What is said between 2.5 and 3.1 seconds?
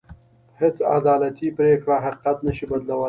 شي بدلولی.